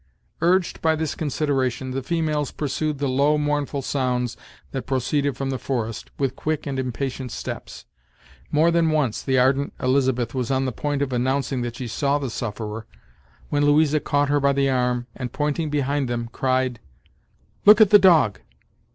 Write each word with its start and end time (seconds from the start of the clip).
Urged 0.41 0.81
by 0.81 0.95
this 0.95 1.13
consideration, 1.13 1.91
the 1.91 2.01
females 2.01 2.49
pursued 2.49 2.97
the 2.97 3.07
low, 3.07 3.37
mournful 3.37 3.83
sounds, 3.83 4.35
that 4.71 4.87
proceeded 4.87 5.37
from 5.37 5.51
the 5.51 5.59
forest, 5.59 6.09
with 6.17 6.35
quick 6.35 6.65
and 6.65 6.79
impatient 6.79 7.31
steps. 7.31 7.85
More 8.51 8.71
than 8.71 8.89
once, 8.89 9.21
the 9.21 9.37
ardent 9.37 9.73
Elizabeth 9.79 10.33
was 10.33 10.49
on 10.49 10.65
the 10.65 10.71
point 10.71 11.03
of 11.03 11.13
announcing 11.13 11.61
that 11.61 11.75
she 11.75 11.87
saw 11.87 12.17
the 12.17 12.31
sufferer, 12.31 12.87
when 13.49 13.63
Louisa 13.63 13.99
caught 13.99 14.29
her 14.29 14.39
by 14.39 14.53
the 14.53 14.71
arm, 14.71 15.05
and 15.15 15.31
pointing 15.33 15.69
behind 15.69 16.07
them, 16.09 16.29
cried: 16.33 16.79
"Look 17.65 17.79
at 17.79 17.91
the 17.91 17.99
dog!" 17.99 18.39